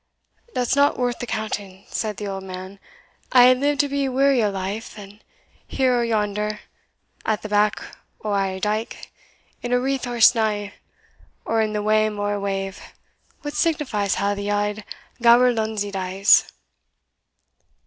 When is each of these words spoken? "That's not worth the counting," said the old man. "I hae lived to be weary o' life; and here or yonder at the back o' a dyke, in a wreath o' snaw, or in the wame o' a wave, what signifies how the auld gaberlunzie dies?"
"That's 0.55 0.75
not 0.75 0.97
worth 0.97 1.19
the 1.19 1.27
counting," 1.27 1.85
said 1.89 2.17
the 2.17 2.25
old 2.25 2.43
man. 2.43 2.79
"I 3.31 3.43
hae 3.49 3.53
lived 3.53 3.81
to 3.81 3.87
be 3.87 4.09
weary 4.09 4.41
o' 4.43 4.49
life; 4.49 4.97
and 4.97 5.23
here 5.67 5.95
or 5.95 6.03
yonder 6.03 6.61
at 7.23 7.43
the 7.43 7.49
back 7.49 7.83
o' 8.23 8.33
a 8.33 8.59
dyke, 8.59 9.11
in 9.61 9.71
a 9.71 9.79
wreath 9.79 10.07
o' 10.07 10.19
snaw, 10.19 10.71
or 11.45 11.61
in 11.61 11.73
the 11.73 11.83
wame 11.83 12.19
o' 12.19 12.25
a 12.25 12.39
wave, 12.39 12.81
what 13.43 13.53
signifies 13.53 14.15
how 14.15 14.33
the 14.33 14.49
auld 14.49 14.81
gaberlunzie 15.21 15.91
dies?" 15.91 16.51